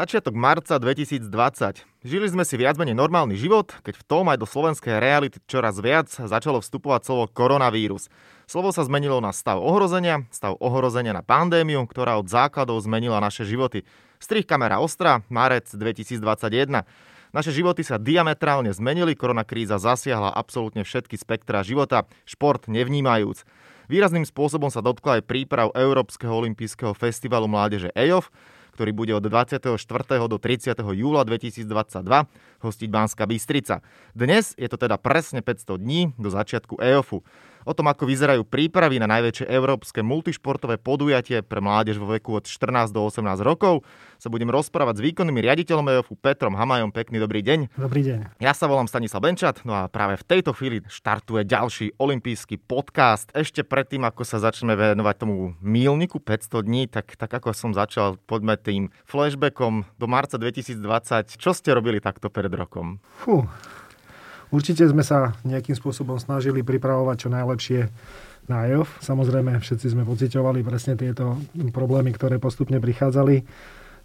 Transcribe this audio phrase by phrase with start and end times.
[0.00, 1.28] Začiatok marca 2020.
[2.08, 5.76] Žili sme si viac menej normálny život, keď v tom aj do slovenskej reality čoraz
[5.76, 8.08] viac začalo vstupovať slovo koronavírus.
[8.48, 13.44] Slovo sa zmenilo na stav ohrozenia, stav ohrozenia na pandémiu, ktorá od základov zmenila naše
[13.44, 13.84] životy.
[14.16, 16.80] Strich kamera Ostra, marec 2021.
[17.36, 23.44] Naše životy sa diametrálne zmenili, koronakríza zasiahla absolútne všetky spektra života, šport nevnímajúc.
[23.92, 28.32] Výrazným spôsobom sa dotkla aj príprav Európskeho olympijského festivalu mládeže EOF,
[28.80, 29.76] ktorý bude od 24.
[30.24, 30.72] do 30.
[30.96, 31.68] júla 2022
[32.60, 33.80] hostiť Banská Bystrica.
[34.12, 37.24] Dnes je to teda presne 500 dní do začiatku EOFu.
[37.68, 42.48] O tom, ako vyzerajú prípravy na najväčšie európske multišportové podujatie pre mládež vo veku od
[42.48, 43.84] 14 do 18 rokov,
[44.16, 46.88] sa budem rozprávať s výkonným riaditeľom EOFu Petrom Hamajom.
[46.88, 47.76] Pekný dobrý deň.
[47.76, 48.40] Dobrý deň.
[48.40, 53.28] Ja sa volám Stanislav Benčat, no a práve v tejto chvíli štartuje ďalší olimpijský podcast.
[53.36, 58.16] Ešte predtým, ako sa začneme venovať tomu mílniku 500 dní, tak, tak ako som začal,
[58.24, 61.36] poďme tým flashbackom do marca 2020.
[61.36, 63.02] Čo ste robili takto pred rokom?
[63.20, 63.46] Fú,
[64.50, 67.80] Určite sme sa nejakým spôsobom snažili pripravovať čo najlepšie
[68.50, 68.98] na EOF.
[68.98, 71.38] Samozrejme, všetci sme pociťovali presne tieto
[71.70, 73.46] problémy, ktoré postupne prichádzali.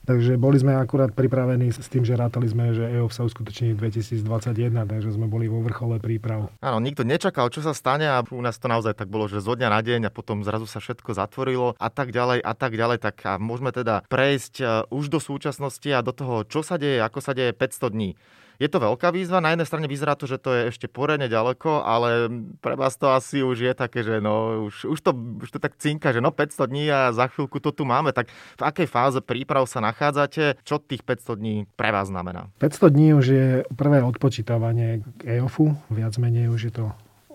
[0.05, 3.89] Takže boli sme akurát pripravení s tým, že rátali sme, že EOF sa uskutoční v
[3.89, 6.53] 2021, takže sme boli vo vrchole príprav.
[6.61, 9.57] Áno, nikto nečakal, čo sa stane a u nás to naozaj tak bolo, že zo
[9.57, 12.97] dňa na deň a potom zrazu sa všetko zatvorilo a tak ďalej a tak ďalej.
[13.01, 17.01] Tak a môžeme teda prejsť e, už do súčasnosti a do toho, čo sa deje,
[17.01, 18.13] ako sa deje 500 dní.
[18.61, 21.83] Je to veľká výzva, na jednej strane vyzerá to, že to je ešte poriadne ďaleko,
[21.83, 22.31] ale
[22.63, 25.11] pre vás to asi už je také, že no, už, už, to,
[25.43, 28.15] už to tak cinka, že no 500 dní a za chvíľku to tu máme.
[28.15, 30.59] Tak v akej fáze príprav sa nachádzate?
[30.63, 32.47] Čo tých 500 dní pre vás znamená?
[32.63, 36.85] 500 dní už je prvé odpočítavanie k EOFu, viac menej už je to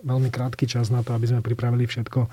[0.00, 2.28] veľmi krátky čas na to, aby sme pripravili všetko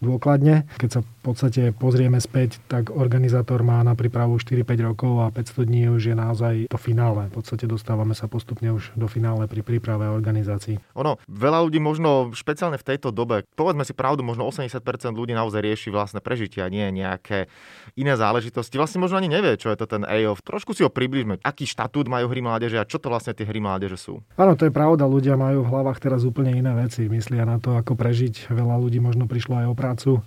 [0.00, 0.66] dôkladne.
[0.78, 5.68] Keď sa v podstate pozrieme späť, tak organizátor má na prípravu 4-5 rokov a 500
[5.68, 7.28] dní už je naozaj to finále.
[7.28, 10.80] V podstate dostávame sa postupne už do finále pri príprave a organizácii.
[10.96, 14.80] Ono, veľa ľudí možno špeciálne v tejto dobe, povedzme si pravdu, možno 80%
[15.12, 17.50] ľudí naozaj rieši vlastné prežitie a nie nejaké
[17.98, 18.78] iné záležitosti.
[18.78, 20.40] Vlastne možno ani nevie, čo je to ten AOF.
[20.44, 23.58] Trošku si ho približme, aký štatút majú hry mládeže a čo to vlastne tie hry
[23.58, 24.22] mládeže sú.
[24.38, 25.04] Áno, to je pravda.
[25.08, 27.10] Ľudia majú v hlavách teraz úplne iné veci.
[27.10, 28.50] Myslia na to, ako prežiť.
[28.54, 30.20] Veľa ľudí možno prišlo aj o prácu.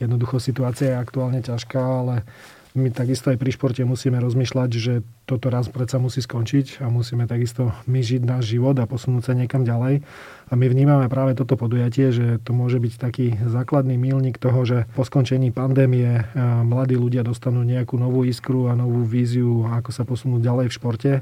[0.00, 2.24] Jednoducho situácia je aktuálne ťažká, ale
[2.72, 7.28] my takisto aj pri športe musíme rozmýšľať, že toto raz predsa musí skončiť a musíme
[7.28, 10.00] takisto my žiť náš život a posunúť sa niekam ďalej.
[10.48, 14.78] A my vnímame práve toto podujatie, že to môže byť taký základný milník toho, že
[14.96, 16.24] po skončení pandémie
[16.64, 21.12] mladí ľudia dostanú nejakú novú iskru a novú víziu, ako sa posunúť ďalej v športe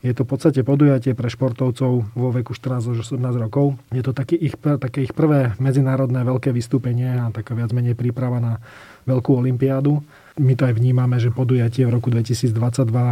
[0.00, 3.76] je to v podstate podujatie pre športovcov vo veku 14 až 18 rokov.
[3.92, 8.40] Je to také ich, také ich prvé medzinárodné veľké vystúpenie a taká viac menej príprava
[8.40, 8.64] na
[9.04, 10.00] veľkú olympiádu.
[10.40, 12.56] My to aj vnímame, že podujatie v roku 2022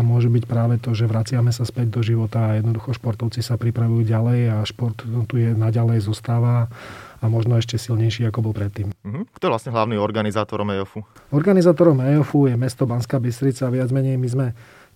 [0.00, 4.08] môže byť práve to, že vraciame sa späť do života a jednoducho športovci sa pripravujú
[4.08, 6.72] ďalej a šport tu je naďalej zostáva
[7.18, 8.94] a možno ešte silnejší, ako bol predtým.
[9.04, 9.26] Uh-huh.
[9.34, 11.02] Kto je vlastne hlavný organizátorom EOFu?
[11.34, 13.66] Organizátorom EOFu je mesto Banská Bystrica.
[13.68, 14.46] Viac menej my sme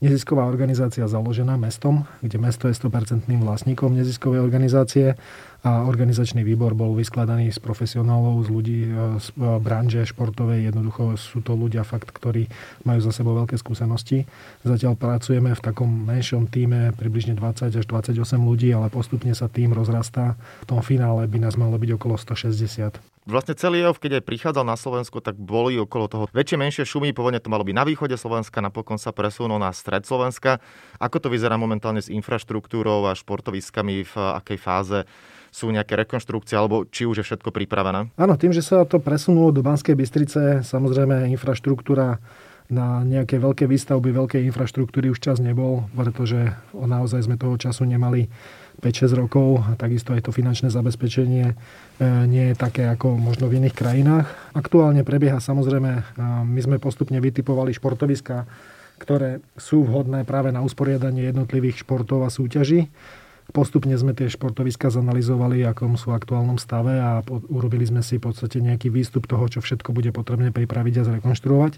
[0.03, 5.15] nezisková organizácia založená mestom, kde mesto je 100% vlastníkom neziskovej organizácie
[5.62, 8.91] a organizačný výbor bol vyskladaný z profesionálov, z ľudí e,
[9.23, 10.75] z e, branže športovej.
[10.75, 12.50] Jednoducho sú to ľudia fakt, ktorí
[12.83, 14.27] majú za sebou veľké skúsenosti.
[14.67, 19.71] Zatiaľ pracujeme v takom menšom týme, približne 20 až 28 ľudí, ale postupne sa tým
[19.71, 20.34] rozrastá.
[20.67, 22.99] V tom finále by nás malo byť okolo 160.
[23.23, 27.15] Vlastne celý EOF, keď aj prichádzal na Slovensko, tak boli okolo toho väčšie, menšie šumy.
[27.15, 30.59] Pôvodne to malo byť na východe Slovenska, napokon sa presunul na stred Slovenska.
[30.99, 35.06] Ako to vyzerá momentálne s infraštruktúrou a športoviskami, v akej fáze
[35.53, 38.09] sú nejaké rekonštrukcie, alebo či už je všetko pripravené?
[38.17, 42.17] Áno, tým, že sa to presunulo do Banskej Bystrice, samozrejme infraštruktúra
[42.73, 48.33] na nejaké veľké výstavby, veľké infraštruktúry už čas nebol, pretože naozaj sme toho času nemali
[48.81, 51.55] 5-6 rokov a takisto aj to finančné zabezpečenie e,
[52.25, 54.26] nie je také ako možno v iných krajinách.
[54.56, 56.03] Aktuálne prebieha samozrejme, e,
[56.49, 58.49] my sme postupne vytipovali športoviska,
[58.97, 62.88] ktoré sú vhodné práve na usporiadanie jednotlivých športov a súťaží.
[63.52, 67.20] Postupne sme tie športoviska zanalizovali, akom sú aktuálnom stave a
[67.52, 71.76] urobili sme si v podstate nejaký výstup toho, čo všetko bude potrebné pripraviť a zrekonštruovať.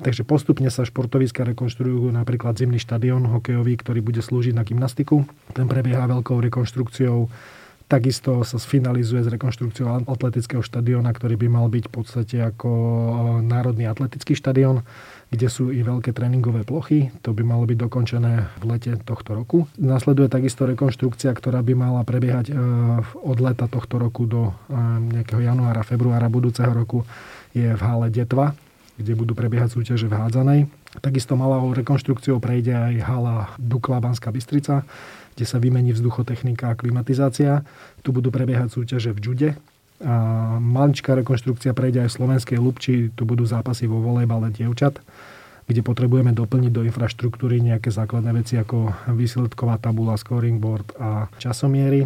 [0.00, 5.28] Takže postupne sa športoviska rekonštruujú napríklad zimný štadión hokejový, ktorý bude slúžiť na gymnastiku.
[5.52, 7.28] Ten prebieha veľkou rekonštrukciou.
[7.90, 13.10] Takisto sa sfinalizuje s rekonštrukciou atletického štadióna, ktorý by mal byť v podstate ako e,
[13.42, 14.86] národný atletický štadión,
[15.34, 17.10] kde sú i veľké tréningové plochy.
[17.26, 19.66] To by malo byť dokončené v lete tohto roku.
[19.74, 22.62] Nasleduje takisto rekonštrukcia, ktorá by mala prebiehať e,
[23.26, 24.78] od leta tohto roku do e,
[25.10, 27.02] nejakého januára, februára budúceho roku
[27.58, 28.54] je v hale Detva,
[29.02, 30.60] kde budú prebiehať súťaže v hádzanej.
[31.02, 34.86] Takisto malou rekonštrukciou prejde aj hala Dukla Banská Bystrica,
[35.40, 37.64] kde sa vymení vzduchotechnika a klimatizácia.
[38.04, 39.50] Tu budú prebiehať súťaže v Džude,
[40.00, 45.00] a maličká rekonštrukcia prejde aj v Slovenskej Lubči, tu budú zápasy vo volejbale dievčat,
[45.64, 52.04] kde potrebujeme doplniť do infraštruktúry nejaké základné veci ako výsledková tabula, scoring board a časomiery.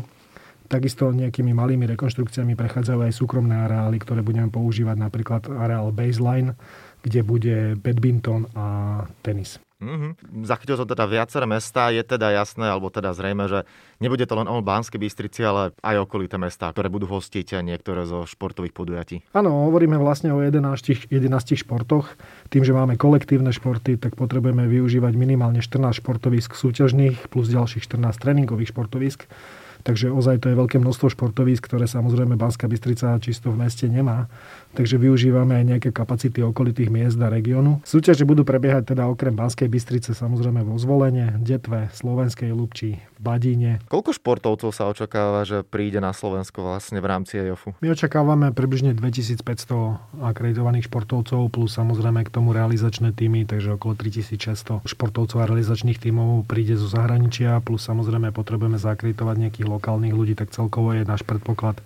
[0.71, 6.55] Takisto nejakými malými rekonštrukciami prechádzajú aj súkromné areály, ktoré budeme používať, napríklad areál Baseline,
[7.03, 8.67] kde bude badminton a
[9.23, 9.59] tenis.
[9.85, 10.43] Mm-hmm.
[10.49, 13.69] Zachytil som teda viaceré mesta, je teda jasné, alebo teda zrejme, že
[14.01, 18.25] nebude to len o Banskej Bystrici, ale aj okolité mesta, ktoré budú hostiť niektoré zo
[18.25, 19.17] športových podujatí.
[19.37, 21.13] Áno, hovoríme vlastne o 11, 11
[21.61, 22.17] športoch.
[22.49, 28.17] Tým, že máme kolektívne športy, tak potrebujeme využívať minimálne 14 športovisk súťažných plus ďalších 14
[28.17, 29.29] tréningových športovisk
[29.85, 34.33] Takže ozaj to je veľké množstvo športovísk, ktoré samozrejme Banská Bystrica čisto v meste nemá.
[34.73, 37.85] Takže využívame aj nejaké kapacity okolitých miest a regiónu.
[37.85, 43.73] Súťaže budú prebiehať teda okrem Banskej Bystrice samozrejme vo Zvolenie, Detve, Slovenskej Lubči, v Badíne.
[43.89, 47.73] Koľko športovcov sa očakáva, že príde na Slovensko vlastne v rámci EOFu?
[47.81, 54.85] My očakávame približne 2500 akreditovaných športovcov plus samozrejme k tomu realizačné týmy, takže okolo 3600
[54.85, 60.53] športovcov a realizačných týmov príde zo zahraničia plus samozrejme potrebujeme zakreditovať nejakých lokálnych ľudí, tak
[60.53, 61.81] celkovo je náš predpoklad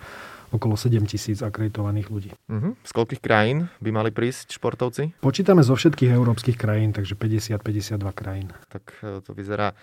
[0.49, 2.31] okolo 7 tisíc akreditovaných ľudí.
[2.49, 2.73] Uh-huh.
[2.81, 5.20] Z koľkých krajín by mali prísť športovci?
[5.20, 8.49] Počítame zo všetkých európskych krajín, takže 50-52 krajín.
[8.73, 9.76] Tak e, to vyzerá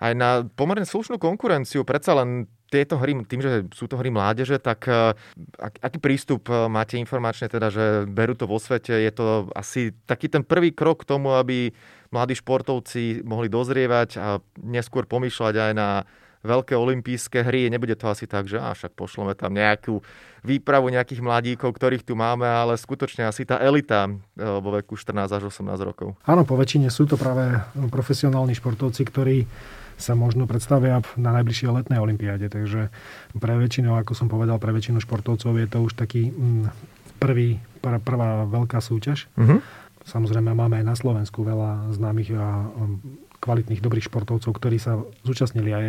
[0.00, 1.84] aj na pomerne slušnú konkurenciu.
[1.84, 5.14] Predsa len tieto hry, tým, že sú to hry mládeže, tak e,
[5.58, 8.90] aký prístup e, máte informačne, teda, že berú to vo svete?
[8.90, 11.70] Je to asi taký ten prvý krok k tomu, aby
[12.10, 14.28] mladí športovci mohli dozrievať a
[14.62, 15.88] neskôr pomýšľať aj na
[16.46, 17.66] veľké olympijské hry.
[17.66, 19.98] Nebude to asi tak, že á, však pošleme tam nejakú
[20.46, 24.12] výpravu nejakých mladíkov, ktorých tu máme, ale skutočne asi tá elita e,
[24.42, 26.14] vo veku 14 až 18 rokov.
[26.26, 27.58] Áno, po väčšine sú to práve
[27.90, 29.36] profesionálni športovci, ktorí
[29.96, 32.52] sa možno predstavia na najbližšej letnej olympiáde.
[32.52, 32.92] Takže
[33.36, 36.68] pre väčšinu, ako som povedal, pre väčšinu športovcov je to už taký mm,
[37.16, 39.28] prvý, prvá veľká súťaž.
[39.36, 39.64] Uh-huh.
[40.06, 42.70] Samozrejme máme aj na Slovensku veľa známych a
[43.42, 45.84] kvalitných, dobrých športovcov, ktorí sa zúčastnili aj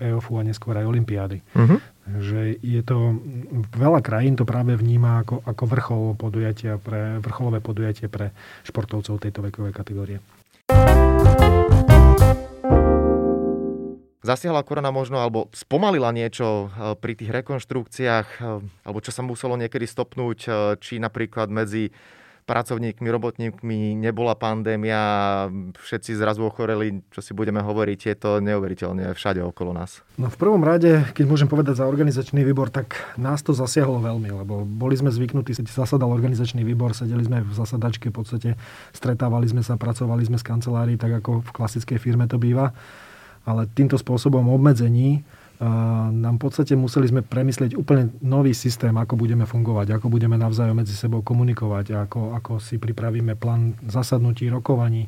[0.00, 1.40] EOFu a neskôr aj Olympiády.
[1.56, 1.78] Uh-huh.
[2.02, 3.16] Takže je to,
[3.72, 8.34] veľa krajín to práve vníma ako, ako vrchol podujatia pre, vrcholové podujatie pre
[8.66, 10.18] športovcov tejto vekovej kategórie.
[14.22, 19.58] Zasiahla korona možno, alebo spomalila niečo eh, pri tých rekonštrukciách, eh, alebo čo sa muselo
[19.58, 21.90] niekedy stopnúť, eh, či napríklad medzi
[22.42, 25.46] pracovníkmi, robotníkmi, nebola pandémia,
[25.78, 30.02] všetci zrazu ochoreli, čo si budeme hovoriť, je to neuveriteľne všade okolo nás.
[30.18, 34.34] No v prvom rade, keď môžem povedať za organizačný výbor, tak nás to zasiahlo veľmi,
[34.42, 38.50] lebo boli sme zvyknutí, zasadal organizačný výbor, sedeli sme v zasadačke, v podstate
[38.90, 42.74] stretávali sme sa, pracovali sme z kancelárii, tak ako v klasickej firme to býva.
[43.42, 45.26] Ale týmto spôsobom obmedzení
[46.10, 50.74] nám v podstate museli sme premyslieť úplne nový systém, ako budeme fungovať, ako budeme navzájom
[50.74, 55.06] medzi sebou komunikovať, ako, ako si pripravíme plán zasadnutí, rokovaní.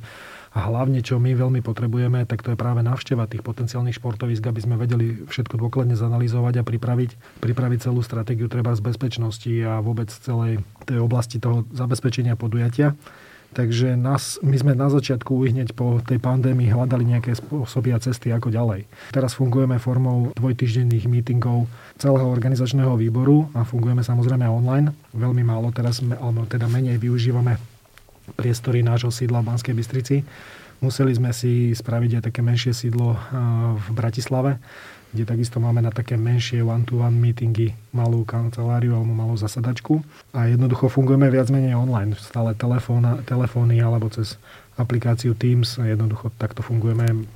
[0.55, 4.61] A hlavne, čo my veľmi potrebujeme, tak to je práve navšteva tých potenciálnych športovisk, aby
[4.63, 10.15] sme vedeli všetko dôkladne zanalýzovať a pripraviť, pripraviť celú stratégiu treba z bezpečnosti a vôbec
[10.15, 12.95] celej tej oblasti toho zabezpečenia podujatia.
[13.55, 18.35] Takže nás, my sme na začiatku hneď po tej pandémii hľadali nejaké spôsoby a cesty
[18.35, 18.83] ako ďalej.
[19.15, 24.91] Teraz fungujeme formou dvojtyždenných meetingov celého organizačného výboru a fungujeme samozrejme online.
[25.15, 27.55] Veľmi málo teraz, alebo teda menej využívame
[28.35, 30.17] priestory nášho sídla v Banskej Bystrici.
[30.83, 33.15] Museli sme si spraviť aj také menšie sídlo
[33.79, 34.59] v Bratislave,
[35.15, 40.03] kde takisto máme na také menšie one-to-one meetingy malú kanceláriu alebo malú zasadačku.
[40.35, 44.35] A jednoducho fungujeme viac menej online, stále telefón, telefóny alebo cez
[44.75, 45.79] aplikáciu Teams.
[45.79, 47.31] Jednoducho takto fungujeme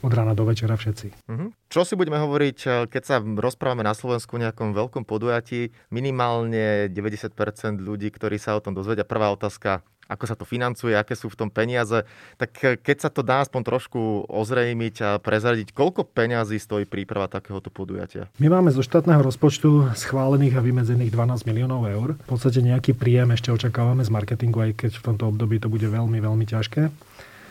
[0.00, 1.28] od rána do večera všetci.
[1.28, 1.48] Mm-hmm.
[1.68, 5.70] Čo si budeme hovoriť, eh, keď sa rozprávame na Slovensku o nejakom veľkom podujatí?
[5.92, 9.04] Minimálne 90% ľudí, ktorí sa o tom dozvedia.
[9.04, 12.02] Prvá otázka, ako sa to financuje, aké sú v tom peniaze.
[12.34, 17.30] Tak eh, keď sa to dá aspoň trošku ozrejmiť a prezradiť, koľko peňazí stojí príprava
[17.30, 18.26] takéhoto podujatia?
[18.42, 22.08] My máme zo štátneho rozpočtu schválených a vymedzených 12 miliónov eur.
[22.18, 25.86] V podstate nejaký príjem ešte očakávame z marketingu, aj keď v tomto období to bude
[25.86, 26.90] veľmi, veľmi ťažké.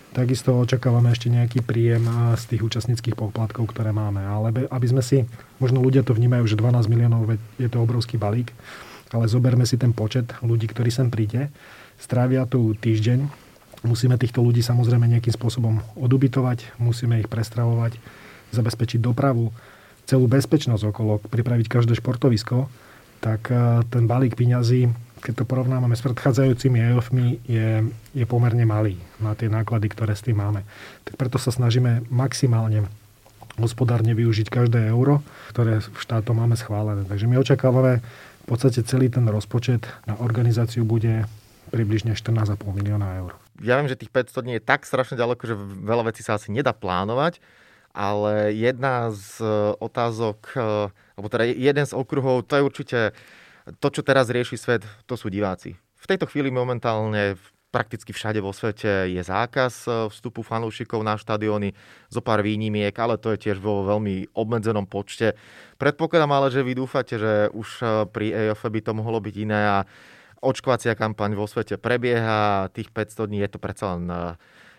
[0.09, 4.19] Takisto očakávame ešte nejaký príjem eh, z tých účastníckých poplatkov, ktoré máme.
[4.19, 5.23] Ale aby sme si,
[5.63, 8.51] možno ľudia to vnímajú, že 12 miliónov je to obrovský balík,
[9.09, 11.49] ale zoberme si ten počet ľudí, ktorí sem príde
[11.99, 13.27] strávia tu týždeň.
[13.83, 17.95] Musíme týchto ľudí samozrejme nejakým spôsobom odubitovať, musíme ich prestravovať,
[18.51, 19.51] zabezpečiť dopravu,
[20.09, 22.67] celú bezpečnosť okolo, pripraviť každé športovisko,
[23.21, 24.89] tak e, ten balík peňazí
[25.19, 30.23] keď to porovnávame s predchádzajúcimi EOFmi, je, je pomerne malý na tie náklady, ktoré s
[30.23, 30.63] tým máme.
[31.03, 32.87] Tak preto sa snažíme maximálne
[33.59, 35.19] hospodárne využiť každé euro,
[35.51, 37.03] ktoré v štátom máme schválené.
[37.03, 41.27] Takže my očakávame v podstate celý ten rozpočet na organizáciu bude
[41.69, 43.37] približne 14,5 milióna eur.
[43.63, 46.49] Ja viem, že tých 500 dní je tak strašne ďaleko, že veľa vecí sa asi
[46.49, 47.39] nedá plánovať,
[47.93, 49.41] ale jedna z
[49.77, 50.53] otázok,
[51.17, 52.99] alebo teda jeden z okruhov, to je určite
[53.77, 55.77] to, čo teraz rieši svet, to sú diváci.
[55.99, 57.37] V tejto chvíli momentálne
[57.69, 61.77] prakticky všade vo svete je zákaz e, vstupu fanúšikov na štadióny,
[62.09, 65.37] zo pár výnimiek, ale to je tiež vo veľmi obmedzenom počte.
[65.77, 69.61] Predpokladám ale, že vy dúfate, že už e, pri EOF by to mohlo byť iné
[69.69, 69.77] a
[70.39, 74.17] očkovacia kampaň vo svete prebieha, tých 500 dní je to predsa len e,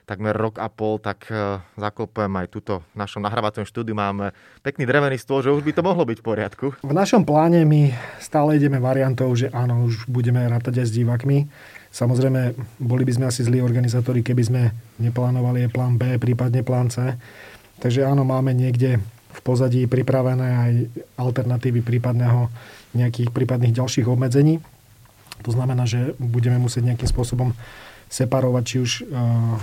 [0.08, 3.94] takmer rok a pol, tak e, zaklopujem aj tuto v našom nahrávacom štúdiu.
[3.94, 6.66] Máme pekný drevený stôl, že už by to mohlo byť v poriadku.
[6.82, 11.38] V našom pláne my stále ideme variantou, že áno, už budeme rátať aj s divákmi.
[11.90, 14.62] Samozrejme, boli by sme asi zlí organizátori, keby sme
[15.02, 17.18] neplánovali plán B, prípadne plán C.
[17.80, 20.72] Takže áno, máme niekde v pozadí pripravené aj
[21.18, 22.50] alternatívy prípadného
[22.94, 24.58] nejakých prípadných ďalších obmedzení.
[25.44, 27.56] To znamená, že budeme musieť nejakým spôsobom
[28.10, 29.06] separovať či už eh,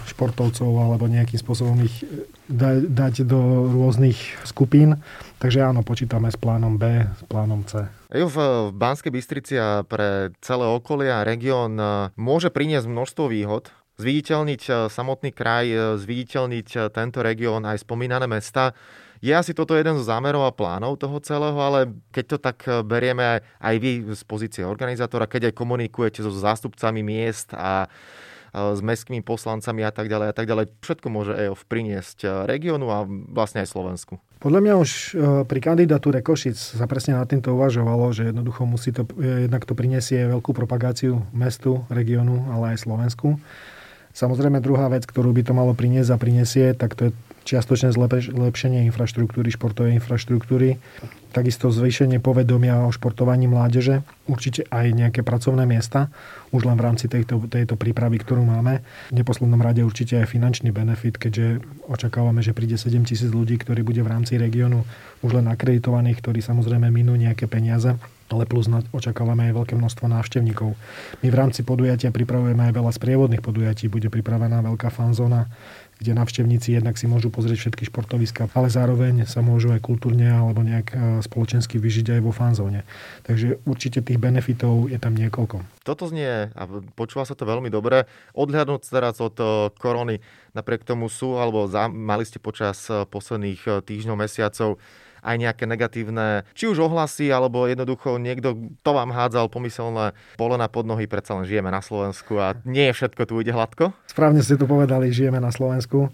[0.07, 4.17] športovcov alebo nejakým spôsobom ich eh, dať do rôznych
[4.47, 5.03] skupín.
[5.37, 7.85] Takže áno, počítame s plánom B, s plánom C.
[8.15, 13.69] Jo, v Banskej Bystrici a pre celé okolie a región eh, môže priniesť množstvo výhod.
[13.97, 18.77] Zviditeľniť samotný kraj, zviditeľniť tento región, aj spomínané mesta.
[19.21, 23.41] Je asi toto jeden zo zámerov a plánov toho celého, ale keď to tak berieme
[23.57, 27.89] aj vy z pozície organizátora, keď aj komunikujete so zástupcami miest a
[28.57, 30.65] s mestskými poslancami a tak ďalej a tak ďalej.
[30.81, 34.17] Všetko môže EOF priniesť e, regiónu a vlastne aj Slovensku.
[34.37, 34.89] Podľa mňa už
[35.49, 40.29] pri kandidatúre Košic sa presne nad týmto uvažovalo, že jednoducho musí to, jednak to priniesie
[40.29, 43.41] veľkú propagáciu mestu, regiónu, ale aj Slovensku.
[44.13, 47.11] Samozrejme druhá vec, ktorú by to malo priniesť a prinesie, tak to je
[47.47, 50.75] čiastočné zlepšenie infraštruktúry, športovej infraštruktúry,
[51.31, 56.11] takisto zvýšenie povedomia o športovaní mládeže, určite aj nejaké pracovné miesta,
[56.51, 58.83] už len v rámci tejto, tejto prípravy, ktorú máme.
[59.11, 63.79] V neposlednom rade určite aj finančný benefit, keďže očakávame, že príde 7 tisíc ľudí, ktorí
[63.87, 64.83] bude v rámci regiónu
[65.23, 67.95] už len akreditovaných, ktorí samozrejme minú nejaké peniaze
[68.27, 70.75] ale plus očakávame aj veľké množstvo návštevníkov.
[71.23, 73.87] My v rámci podujatia pripravujeme aj veľa sprievodných podujatí.
[73.87, 75.47] Bude pripravená veľká fanzóna,
[75.97, 80.61] kde návštevníci jednak si môžu pozrieť všetky športoviska, ale zároveň sa môžu aj kultúrne alebo
[80.61, 82.85] nejak e, spoločensky vyžiť aj vo fanzóne.
[83.25, 85.65] Takže určite tých benefitov je tam niekoľko.
[85.81, 86.61] Toto znie a
[86.93, 88.05] počúva sa to veľmi dobre.
[88.37, 90.21] Odhľadnúť teraz od e, korony,
[90.53, 94.77] napriek tomu sú, alebo mali ste počas e, posledných týždňov, mesiacov
[95.27, 100.87] aj nejaké negatívne, či už ohlasy, alebo jednoducho niekto to vám hádzal pomyselné polena pod
[100.87, 103.91] nohy, predsa len žijeme na Slovensku a nie je všetko tu ide hladko?
[104.07, 106.07] Správne ste to povedali, žijeme na Slovensku.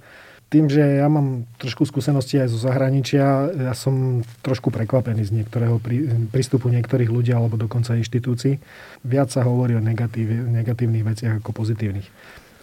[0.49, 5.81] Tým, že ja mám trošku skúsenosti aj zo zahraničia, ja som trošku prekvapený z niektorého
[6.29, 8.61] prístupu niektorých ľudí alebo dokonca inštitúcií.
[9.01, 12.05] Viac sa hovorí o negatív, negatívnych veciach ako pozitívnych.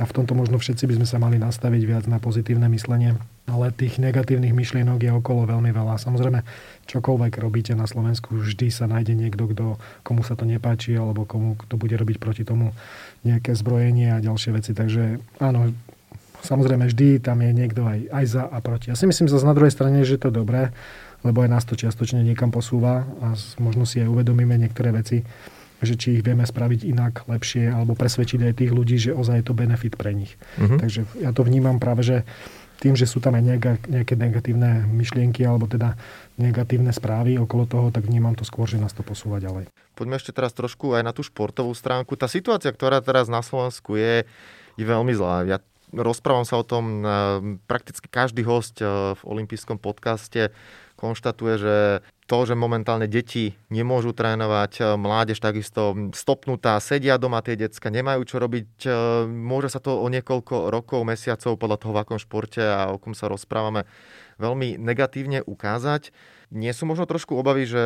[0.01, 3.21] A v tomto možno všetci by sme sa mali nastaviť viac na pozitívne myslenie.
[3.45, 6.01] Ale tých negatívnych myšlienok je okolo veľmi veľa.
[6.01, 6.41] Samozrejme,
[6.89, 11.53] čokoľvek robíte na Slovensku, vždy sa nájde niekto, kto, komu sa to nepáči, alebo komu
[11.61, 12.73] kto bude robiť proti tomu
[13.29, 14.73] nejaké zbrojenie a ďalšie veci.
[14.73, 15.77] Takže áno,
[16.41, 18.89] samozrejme vždy tam je niekto aj, aj za a proti.
[18.89, 20.73] Ja si myslím zase na druhej strane, že to je dobré,
[21.21, 25.21] lebo aj nás to čiastočne niekam posúva a možno si aj uvedomíme niektoré veci
[25.81, 29.47] že či ich vieme spraviť inak, lepšie, alebo presvedčiť aj tých ľudí, že ozaj je
[29.49, 30.37] to benefit pre nich.
[30.61, 30.77] Uh-huh.
[30.77, 32.17] Takže ja to vnímam práve, že
[32.81, 36.01] tým, že sú tam aj nejaké, negatívne myšlienky alebo teda
[36.41, 39.69] negatívne správy okolo toho, tak vnímam to skôr, že nás to posúva ďalej.
[39.93, 42.17] Poďme ešte teraz trošku aj na tú športovú stránku.
[42.17, 44.25] Tá situácia, ktorá teraz na Slovensku je,
[44.81, 45.45] je veľmi zlá.
[45.45, 45.61] Ja
[45.93, 47.05] rozprávam sa o tom,
[47.69, 50.49] prakticky každý host eh, v olympijskom podcaste
[50.97, 51.77] konštatuje, že
[52.31, 58.23] to, že momentálne deti nemôžu trénovať, e, mládež takisto stopnutá, sedia doma tie decka, nemajú
[58.23, 58.91] čo robiť, e,
[59.27, 63.19] môže sa to o niekoľko rokov, mesiacov podľa toho, v akom športe a o kom
[63.19, 63.83] sa rozprávame,
[64.39, 66.15] veľmi negatívne ukázať.
[66.55, 67.83] Nie sú možno trošku obavy, že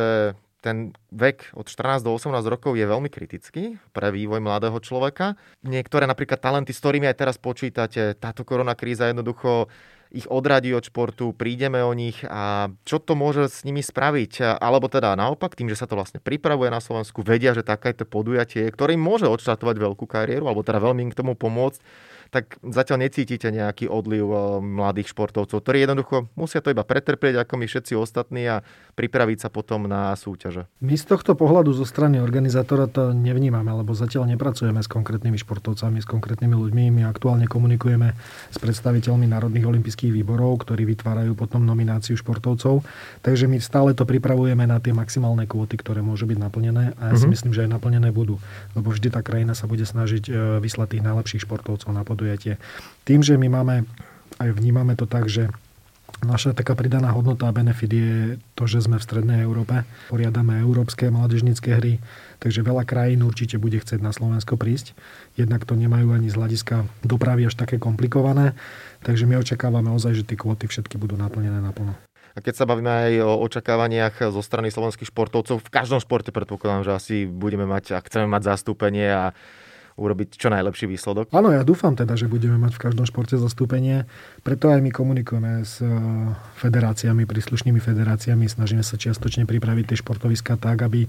[0.61, 5.37] ten vek od 14 do 18 rokov je veľmi kritický pre vývoj mladého človeka.
[5.61, 9.69] Niektoré napríklad talenty, s ktorými aj teraz počítate, táto korona kríza jednoducho
[10.15, 14.57] ich odradí od športu, prídeme o nich a čo to môže s nimi spraviť?
[14.63, 18.71] Alebo teda naopak, tým, že sa to vlastne pripravuje na Slovensku, vedia, že takéto podujatie,
[18.71, 21.83] ktoré môže odštartovať veľkú kariéru, alebo teda veľmi im k tomu pomôcť,
[22.31, 27.53] tak zatiaľ necítite nejaký odliv eh, mladých športovcov, ktorí jednoducho musia to iba pretrpieť ako
[27.59, 28.61] my všetci ostatní a
[28.95, 30.65] pripraviť sa potom na súťaže.
[30.79, 35.99] My z tohto pohľadu zo strany organizátora to nevnímame, lebo zatiaľ nepracujeme s konkrétnymi športovcami,
[35.99, 36.83] s konkrétnymi ľuďmi.
[36.95, 38.15] My aktuálne komunikujeme
[38.49, 42.87] s predstaviteľmi národných olympijských výborov, ktorí vytvárajú potom nomináciu športovcov.
[43.19, 47.19] Takže my stále to pripravujeme na tie maximálne kvóty, ktoré môžu byť naplnené a ja
[47.19, 47.33] si mm-hmm.
[47.35, 48.39] myslím, že aj naplnené budú.
[48.73, 50.31] Lebo vždy tá krajina sa bude snažiť e,
[50.63, 52.55] vyslať tých najlepších športovcov na podujatie.
[53.03, 53.83] Tým, že my máme,
[54.39, 55.51] aj vnímame to tak, že
[56.23, 58.13] Naša taká pridaná hodnota a benefit je
[58.55, 59.83] to, že sme v Strednej Európe.
[60.07, 61.99] Poriadame európske mládežnícke hry,
[62.39, 64.95] takže veľa krajín určite bude chcieť na Slovensko prísť.
[65.35, 68.55] Jednak to nemajú ani z hľadiska dopravy až také komplikované,
[69.03, 71.99] takže my očakávame ozaj, že tie kvóty všetky budú naplnené naplno.
[72.35, 76.83] A keď sa bavíme aj o očakávaniach zo strany slovenských športovcov, v každom športe predpokladám,
[76.83, 79.25] že asi budeme mať, ak chceme mať zastúpenie a
[79.95, 81.31] urobiť čo najlepší výsledok.
[81.31, 84.03] Áno, ja dúfam teda, že budeme mať v každom športe zastúpenie.
[84.43, 85.87] Preto aj my komunikujeme s e,
[86.59, 91.07] federáciami, príslušnými federáciami, snažíme sa čiastočne pripraviť tie športoviska tak, aby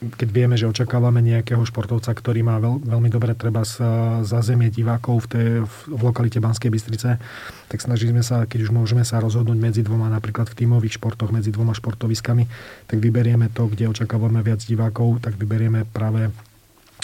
[0.00, 5.28] keď vieme, že očakávame nejakého športovca, ktorý má veľ, veľmi dobre treba sa zazemie divákov
[5.28, 7.20] v, tej, v lokalite Banskej Bystrice,
[7.68, 11.52] tak snažíme sa, keď už môžeme sa rozhodnúť medzi dvoma, napríklad v tímových športoch, medzi
[11.52, 12.48] dvoma športoviskami,
[12.88, 16.32] tak vyberieme to, kde očakávame viac divákov, tak vyberieme práve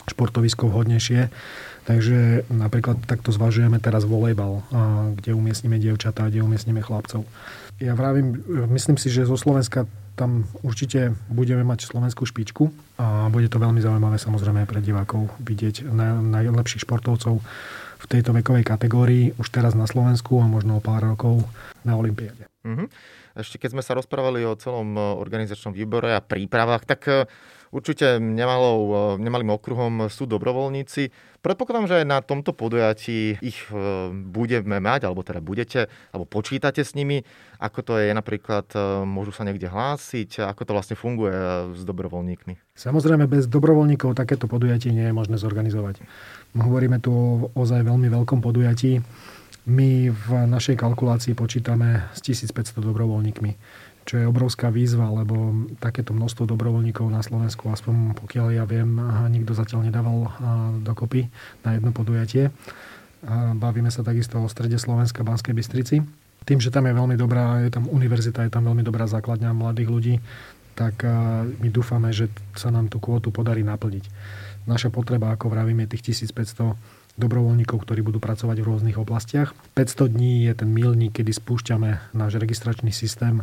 [0.06, 1.28] športovisko vhodnejšie.
[1.86, 4.66] Takže napríklad takto zvažujeme teraz volejbal,
[5.22, 7.22] kde umiestnime dievčatá, kde umiestnime chlapcov.
[7.78, 8.42] Ja vravím,
[8.75, 9.86] myslím si, že zo Slovenska
[10.18, 15.86] tam určite budeme mať slovenskú špičku a bude to veľmi zaujímavé samozrejme pre divákov vidieť
[16.25, 17.38] najlepších športovcov
[17.96, 21.44] v tejto vekovej kategórii už teraz na Slovensku a možno o pár rokov
[21.84, 22.48] na Olympiáde.
[22.64, 22.88] Mm-hmm.
[23.36, 27.28] Ešte keď sme sa rozprávali o celom organizačnom výbore a prípravách, tak
[27.70, 31.11] určite nemalou, e, nemalým okruhom sú dobrovoľníci.
[31.40, 36.82] Predpokladám, že aj na tomto podujatí ich e, budeme mať, alebo teda budete, alebo počítate
[36.82, 37.23] s nimi.
[37.62, 41.35] Ako to je napríklad, e, môžu sa niekde hlásiť, ako to vlastne funguje
[41.75, 42.76] s dobrovoľníkmi?
[42.76, 46.02] Samozrejme, bez dobrovoľníkov takéto podujatie nie je možné zorganizovať.
[46.56, 49.00] Hovoríme tu o ozaj veľmi veľkom podujatí.
[49.67, 53.50] My v našej kalkulácii počítame s 1500 dobrovoľníkmi
[54.06, 58.86] čo je obrovská výzva, lebo takéto množstvo dobrovoľníkov na Slovensku, aspoň pokiaľ ja viem,
[59.34, 60.30] nikto zatiaľ nedával
[60.86, 61.26] dokopy
[61.66, 62.54] na jedno podujatie.
[63.58, 66.06] Bavíme sa takisto o strede Slovenska, Banskej Bystrici.
[66.47, 69.90] Tým, že tam je veľmi dobrá, je tam univerzita, je tam veľmi dobrá základňa mladých
[69.90, 70.14] ľudí,
[70.78, 71.02] tak
[71.58, 74.06] my dúfame, že sa nám tú kvotu podarí naplniť.
[74.71, 76.78] Naša potreba, ako vravím, je tých 1500
[77.16, 79.56] dobrovoľníkov, ktorí budú pracovať v rôznych oblastiach.
[79.73, 83.40] 500 dní je ten milník, kedy spúšťame náš registračný systém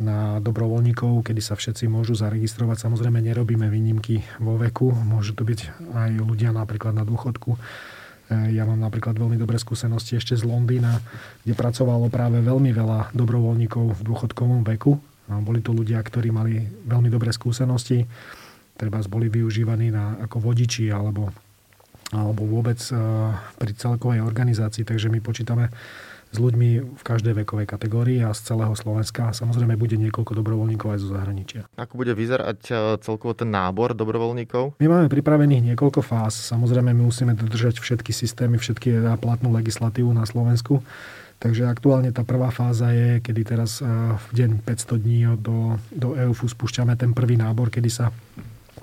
[0.00, 2.88] na dobrovoľníkov, kedy sa všetci môžu zaregistrovať.
[2.88, 7.54] Samozrejme nerobíme výnimky vo veku, môžu to byť aj ľudia napríklad na dôchodku.
[7.54, 7.58] E,
[8.56, 11.04] ja mám napríklad veľmi dobré skúsenosti ešte z Londýna,
[11.44, 14.96] kde pracovalo práve veľmi veľa dobrovoľníkov v dôchodkovom veku.
[15.30, 16.58] Boli to ľudia, ktorí mali
[16.90, 18.02] veľmi dobré skúsenosti,
[18.74, 21.30] treba boli využívaní na, ako vodiči alebo,
[22.10, 22.96] alebo vôbec e,
[23.60, 24.88] pri celkovej organizácii.
[24.88, 25.68] Takže my počítame
[26.30, 29.34] s ľuďmi v každej vekovej kategórii a z celého Slovenska.
[29.34, 31.66] Samozrejme bude niekoľko dobrovoľníkov aj zo zahraničia.
[31.74, 34.78] Ako bude vyzerať e, celkovo ten nábor dobrovoľníkov?
[34.78, 36.38] My máme pripravených niekoľko fáz.
[36.54, 40.86] Samozrejme my musíme dodržať všetky systémy, všetky platnú legislatívu na Slovensku.
[41.40, 46.14] Takže aktuálne tá prvá fáza je, kedy teraz e, v deň 500 dní do, do
[46.14, 48.14] EUFu spúšťame ten prvý nábor, kedy sa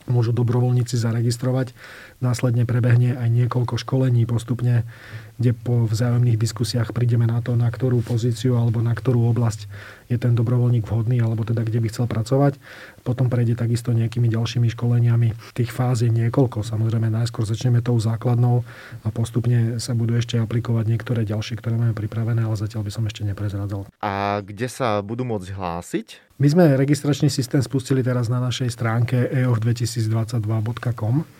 [0.08, 1.76] môžu dobrovoľníci zaregistrovať.
[2.18, 4.90] Následne prebehne aj niekoľko školení postupne
[5.38, 9.70] kde po vzájomných diskusiách prídeme na to, na ktorú pozíciu alebo na ktorú oblasť
[10.10, 12.58] je ten dobrovoľník vhodný, alebo teda kde by chcel pracovať.
[13.06, 15.36] Potom prejde takisto nejakými ďalšími školeniami.
[15.54, 16.64] Tých fáz je niekoľko.
[16.64, 18.64] Samozrejme, najskôr začneme tou základnou
[19.04, 23.04] a postupne sa budú ešte aplikovať niektoré ďalšie, ktoré máme pripravené, ale zatiaľ by som
[23.06, 23.86] ešte neprezradzal.
[24.02, 26.08] A kde sa budú môcť hlásiť?
[26.40, 31.37] My sme registračný systém spustili teraz na našej stránke eoch2022.com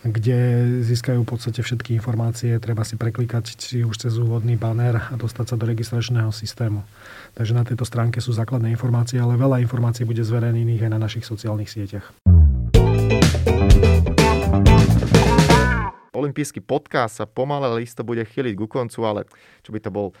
[0.00, 0.38] kde
[0.80, 2.56] získajú v podstate všetky informácie.
[2.56, 6.80] Treba si preklikať či už cez úvodný banner a dostať sa do registračného systému.
[7.36, 11.28] Takže na tejto stránke sú základné informácie, ale veľa informácií bude zverejnených aj na našich
[11.28, 12.16] sociálnych sieťach.
[16.16, 19.20] Olympijský podcast sa pomalé listo bude chyliť ku koncu, ale
[19.60, 20.16] čo by to bol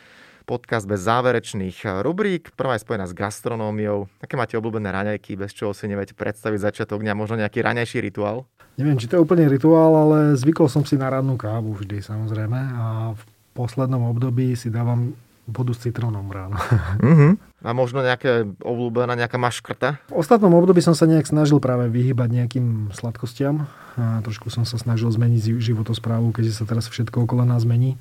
[0.50, 2.50] podcast bez záverečných rubrík.
[2.58, 4.10] Prvá je spojená s gastronómiou.
[4.18, 8.50] Aké máte obľúbené raňajky, bez čoho si neviete predstaviť začiatok dňa, možno nejaký raňajší rituál?
[8.74, 12.58] Neviem, či to je úplne rituál, ale zvykol som si na rannú kávu vždy, samozrejme.
[12.58, 13.22] A v
[13.54, 15.14] poslednom období si dávam
[15.50, 16.56] vodu s citrónom ráno.
[17.02, 17.34] Uh-huh.
[17.60, 20.00] A možno nejaké obľúbená, nejaká maškrta?
[20.08, 23.68] V ostatnom období som sa nejak snažil práve vyhybať nejakým sladkostiam.
[24.00, 28.00] a trošku som sa snažil zmeniť životosprávu, keďže sa teraz všetko okolo nás mení,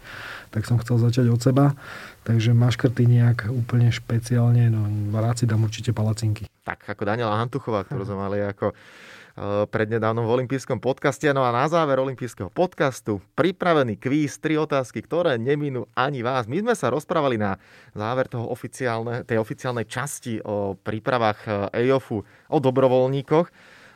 [0.55, 1.75] tak som chcel začať od seba.
[2.23, 6.47] Takže maškrty nejak úplne špeciálne, no rád si dám určite palacinky.
[6.63, 8.71] Tak ako Daniela Hantuchová, ktorú sme mali ako
[9.71, 11.31] prednedávnom v olympijskom podcaste.
[11.31, 16.43] No a na záver olympijského podcastu pripravený kvíz, tri otázky, ktoré neminú ani vás.
[16.43, 17.55] My sme sa rozprávali na
[17.95, 23.47] záver toho oficiálne, tej oficiálnej časti o prípravách EOFu, o dobrovoľníkoch.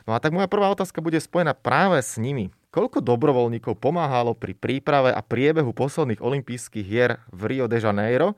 [0.08, 2.48] No a tak moja prvá otázka bude spojená práve s nimi.
[2.72, 8.34] Koľko dobrovoľníkov pomáhalo pri príprave a priebehu posledných olympijských hier v Rio de Janeiro?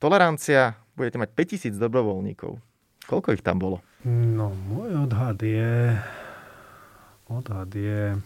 [0.00, 2.56] Tolerancia, budete mať 5000 dobrovoľníkov.
[3.06, 3.84] Koľko ich tam bolo?
[4.08, 5.92] No, môj odhad je
[7.30, 8.18] Odhad je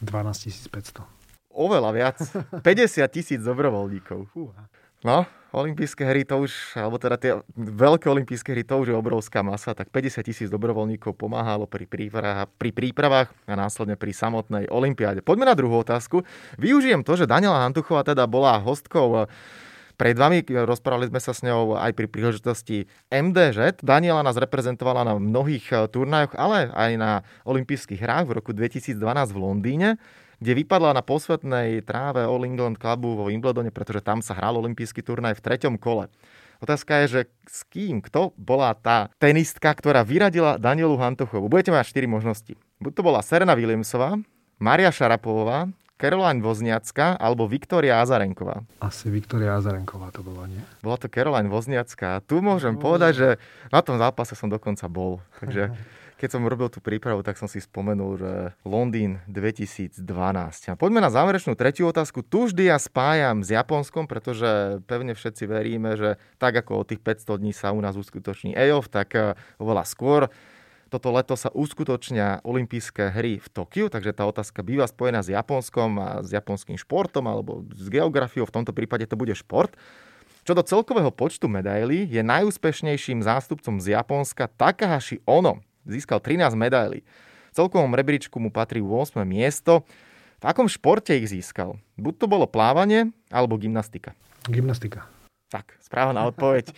[0.00, 1.04] 12 500.
[1.52, 2.16] Oveľa viac.
[2.64, 4.24] 50 tisíc dobrovoľníkov.
[5.04, 9.44] No, olympijské hry to už, alebo teda tie veľké olympijské hry to už je obrovská
[9.44, 15.20] masa, tak 50 tisíc dobrovoľníkov pomáhalo pri prípravách, pri prípravách a následne pri samotnej olympiáde.
[15.20, 16.24] Poďme na druhú otázku.
[16.56, 19.28] Využijem to, že Daniela Hantuchová teda bola hostkou
[19.94, 20.42] pred vami.
[20.44, 23.80] Rozprávali sme sa s ňou aj pri príležitosti MDŽ.
[23.82, 27.10] Daniela nás reprezentovala na mnohých eh, turnajoch, ale aj na
[27.46, 28.96] olympijských hrách v roku 2012
[29.30, 29.90] v Londýne
[30.42, 35.00] kde vypadla na posvetnej tráve All England Clubu vo Wimbledone, pretože tam sa hral olympijský
[35.00, 36.10] turnaj v treťom kole.
[36.60, 41.48] Otázka je, že s kým, kto bola tá tenistka, ktorá vyradila Danielu Hantuchovú.
[41.48, 42.54] Budete mať 4 možnosti.
[42.80, 44.20] Buď to bola Serena Williamsová,
[44.60, 48.66] Maria Šarapová, Caroline Vozniacka alebo Viktória Azarenková?
[48.82, 50.58] Asi Viktória Azarenková to bola, nie?
[50.82, 52.18] Bola to Caroline Vozniacka.
[52.26, 52.82] Tu môžem no.
[52.82, 53.28] povedať, že
[53.70, 55.22] na tom zápase som dokonca bol.
[55.38, 55.70] Takže
[56.24, 58.32] keď som robil tú prípravu, tak som si spomenul, že
[58.66, 60.02] Londýn 2012.
[60.70, 62.22] A poďme na záverečnú tretiu otázku.
[62.24, 67.02] Tu vždy ja spájam s Japonskom, pretože pevne všetci veríme, že tak ako od tých
[67.02, 70.32] 500 dní sa u nás uskutoční EOF, tak eh, oveľa skôr
[70.92, 75.90] toto leto sa uskutočnia olympijské hry v Tokiu, takže tá otázka býva spojená s Japonskom
[76.00, 79.74] a s japonským športom alebo s geografiou, v tomto prípade to bude šport.
[80.44, 85.64] Čo do celkového počtu medailí je najúspešnejším zástupcom z Japonska Takahashi Ono.
[85.88, 87.00] Získal 13 medailí.
[87.48, 89.24] V celkovom rebríčku mu patrí 8.
[89.24, 89.88] miesto.
[90.40, 91.80] V akom športe ich získal?
[91.96, 94.12] Buď to bolo plávanie, alebo gymnastika.
[94.44, 95.08] Gymnastika.
[95.48, 96.76] Tak, správna odpoveď.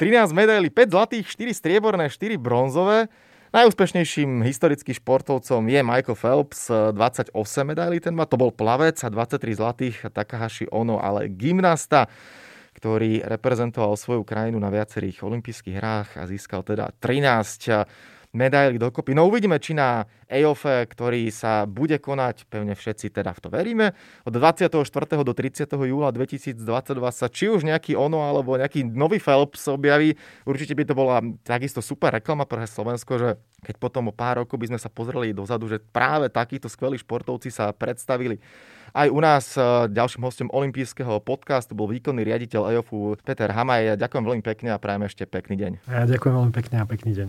[0.00, 3.12] 13 medailí, 5 zlatých, 4 strieborné, 4 bronzové.
[3.56, 7.32] Najúspešnejším historickým športovcom je Michael Phelps, 28
[7.64, 12.04] medailí ten má, to bol plavec a 23 zlatých, Takahashi Ono, ale gymnasta,
[12.76, 19.16] ktorý reprezentoval svoju krajinu na viacerých olympijských hrách a získal teda 13 medaily dokopy.
[19.16, 23.86] No uvidíme, či na EOF, ktorý sa bude konať, pevne všetci teda v to veríme,
[24.28, 24.76] od 24.
[25.24, 25.64] do 30.
[25.72, 26.60] júla 2022
[27.16, 30.12] sa či už nejaký ono alebo nejaký nový Phelps objaví.
[30.44, 33.28] Určite by to bola takisto super reklama pre Slovensko, že
[33.64, 37.48] keď potom o pár rokov by sme sa pozreli dozadu, že práve takíto skvelí športovci
[37.48, 38.36] sa predstavili
[38.96, 39.44] aj u nás
[39.92, 44.00] ďalším hostom olympijského podcastu bol výkonný riaditeľ EOFu Peter Hamaj.
[44.00, 45.72] Ďakujem veľmi pekne a prajem ešte pekný deň.
[45.84, 47.28] Ja ďakujem veľmi pekne a pekný deň.